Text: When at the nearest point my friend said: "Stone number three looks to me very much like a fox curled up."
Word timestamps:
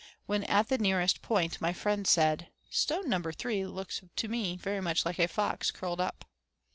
When 0.25 0.45
at 0.45 0.69
the 0.69 0.79
nearest 0.79 1.21
point 1.21 1.61
my 1.61 1.73
friend 1.73 2.07
said: 2.07 2.47
"Stone 2.71 3.07
number 3.07 3.31
three 3.31 3.67
looks 3.67 4.01
to 4.15 4.27
me 4.27 4.55
very 4.55 4.81
much 4.81 5.05
like 5.05 5.19
a 5.19 5.27
fox 5.27 5.69
curled 5.69 6.01
up." 6.01 6.25